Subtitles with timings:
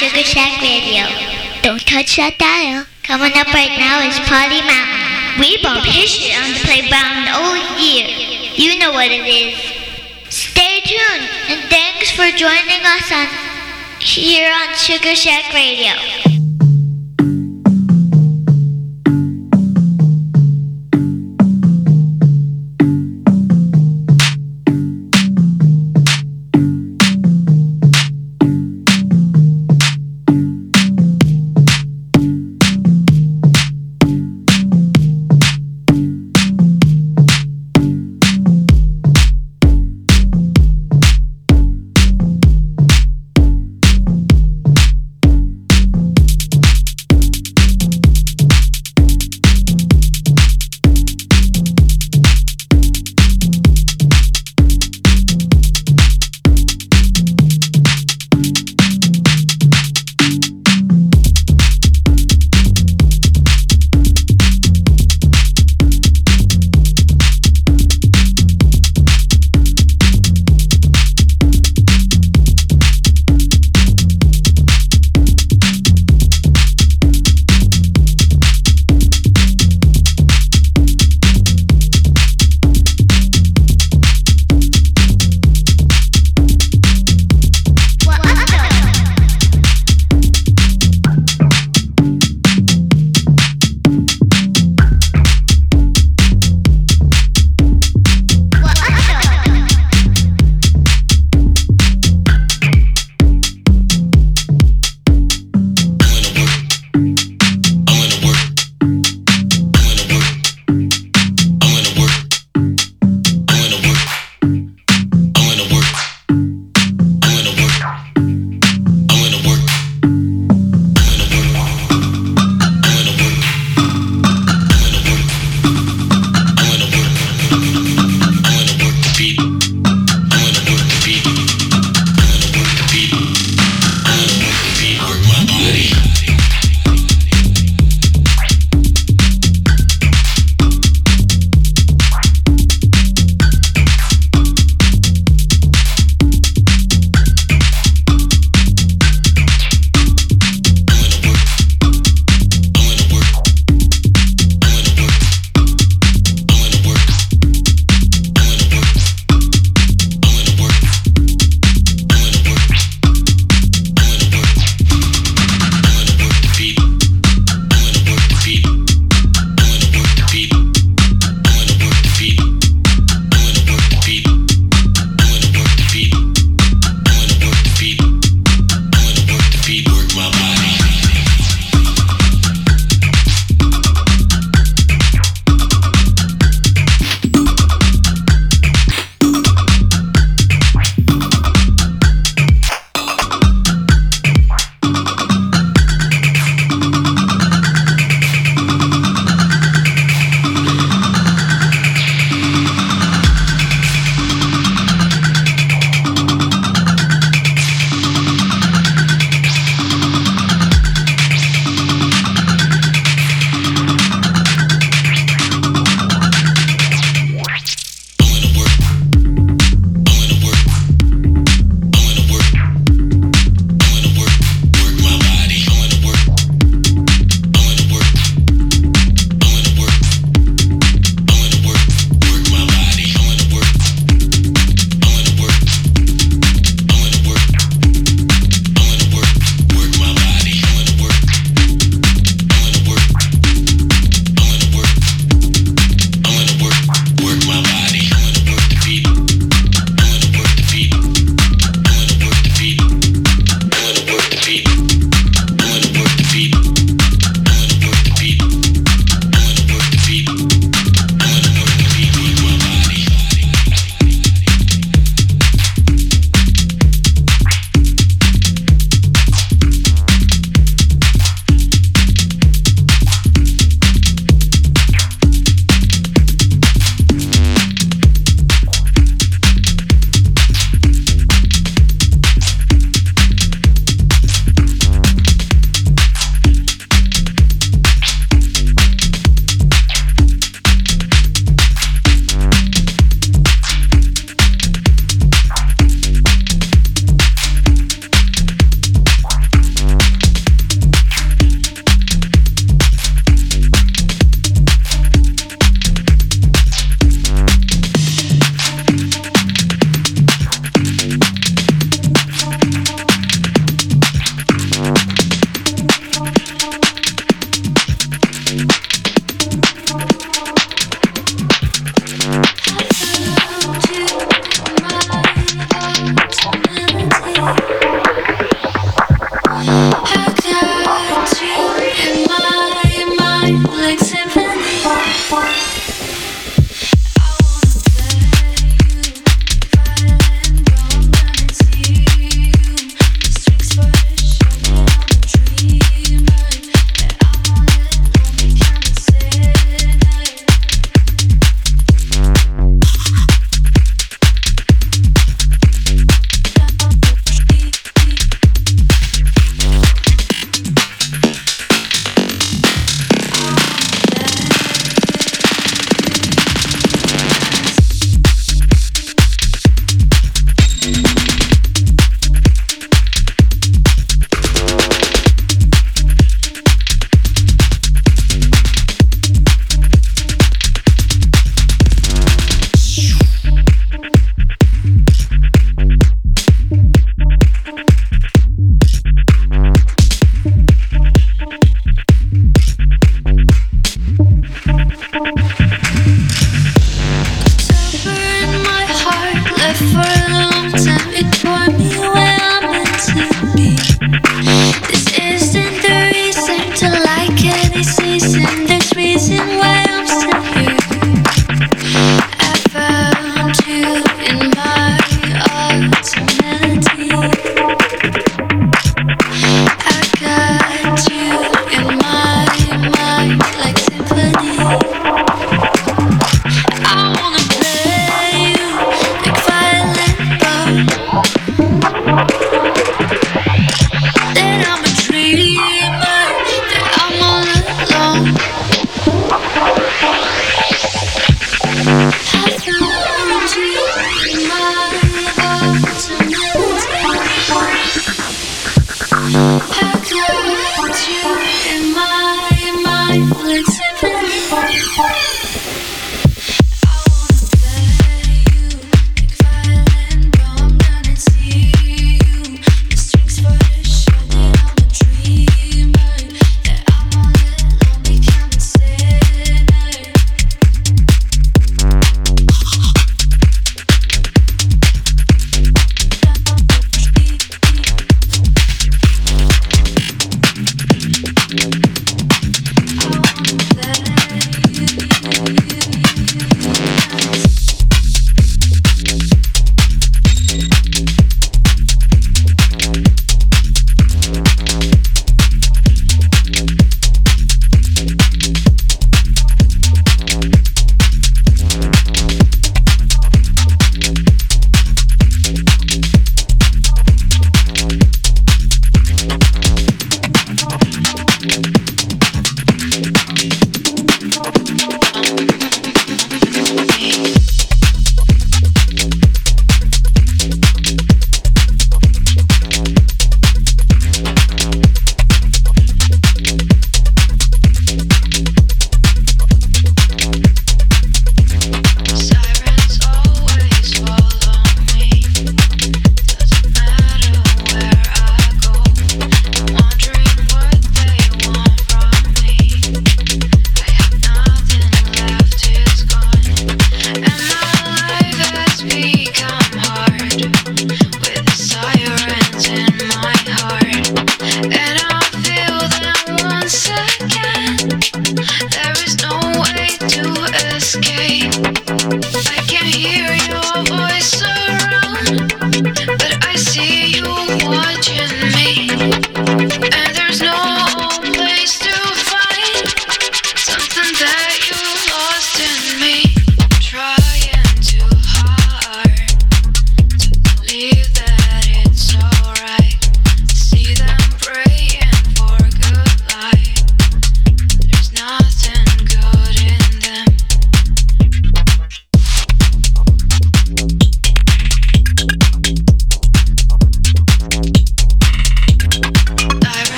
[0.00, 1.04] Sugar Shack Radio.
[1.60, 2.88] Don't touch that dial.
[3.04, 5.36] Coming up right now is Party Mountain.
[5.36, 8.08] We bump history on the playground all year.
[8.56, 9.60] You know what it is.
[10.32, 13.28] Stay tuned and thanks for joining us on
[14.00, 15.92] here on Sugar Shack Radio.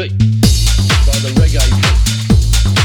[0.00, 1.60] By the reggae,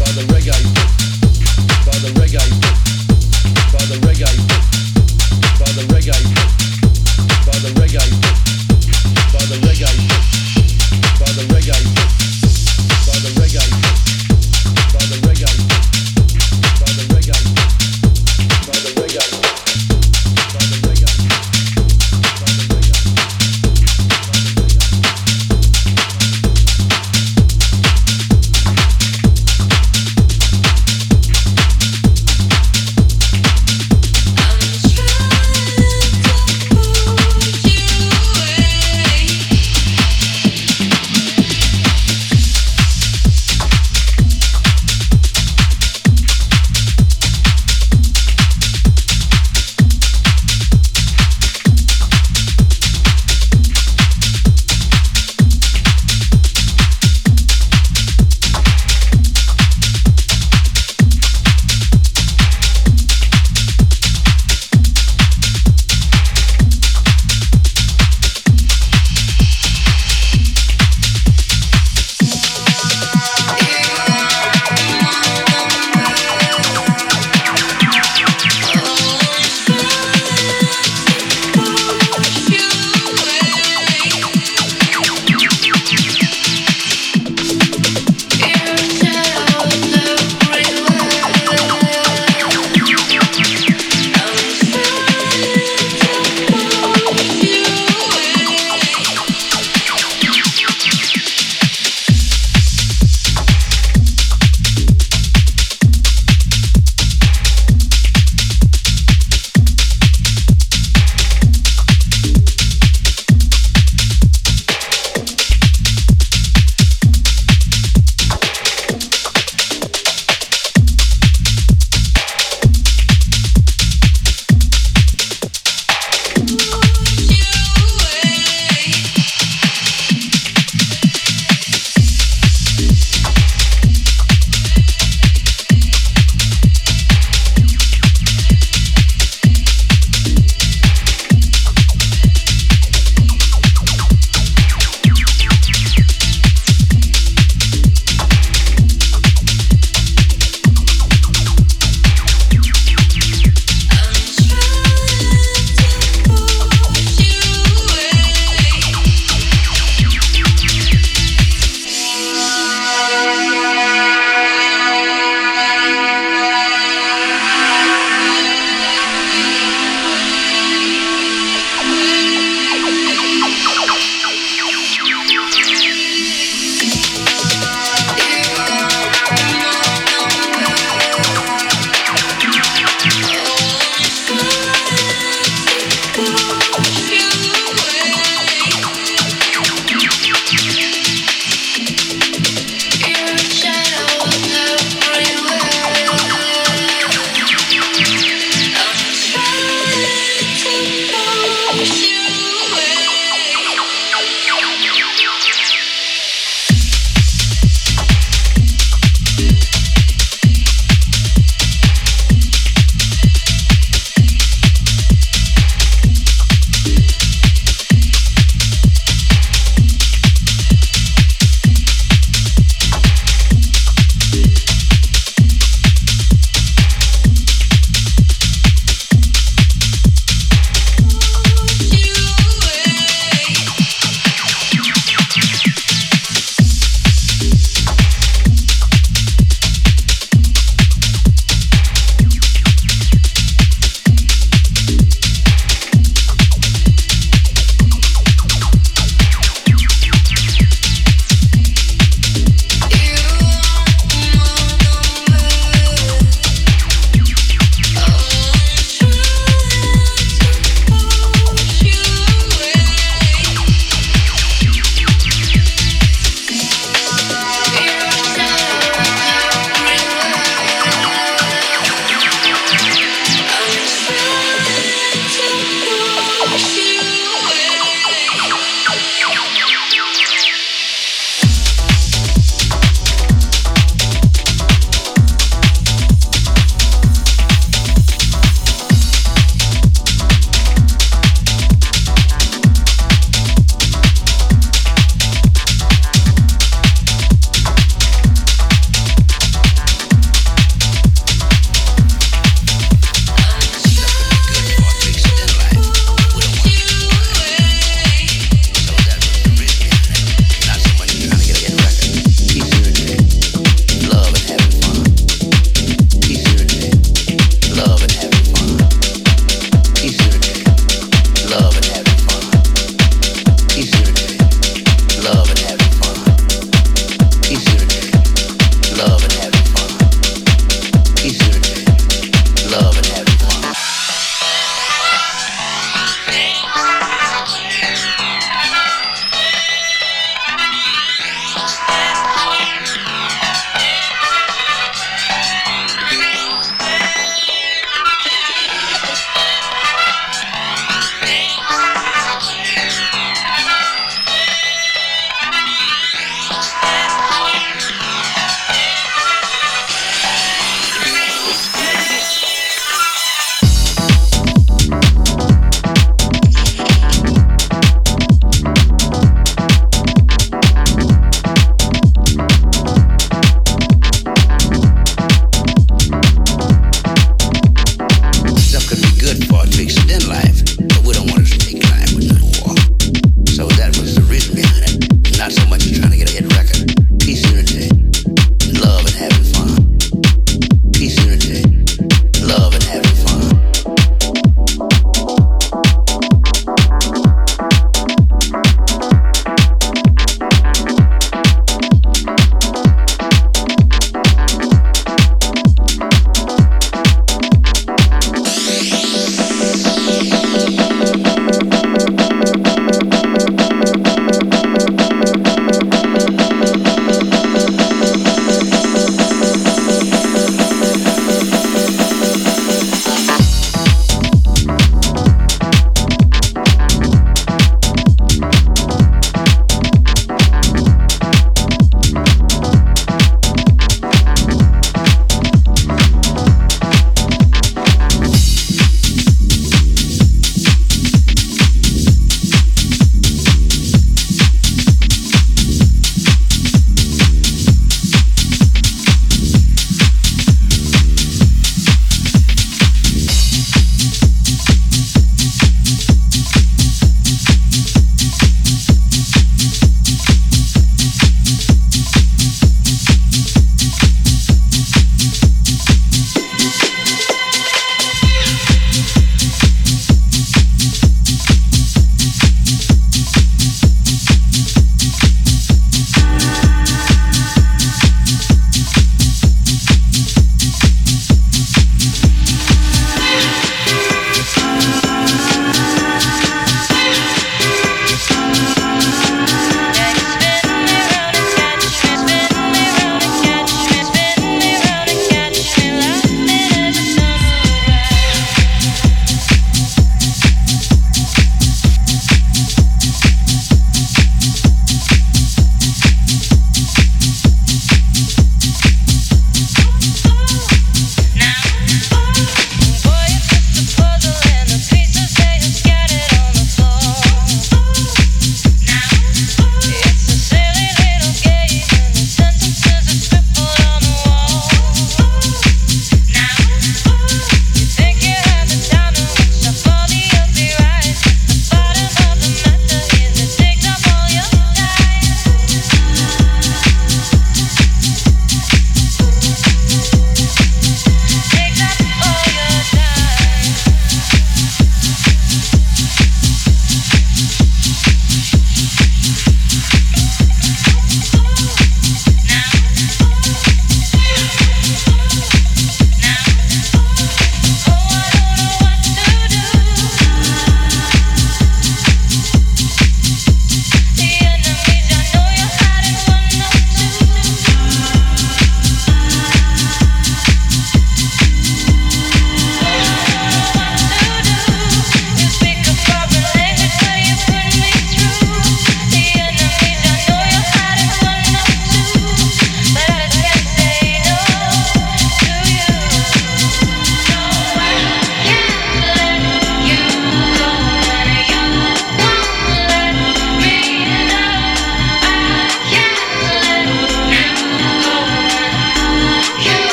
[0.00, 3.15] by the reggae.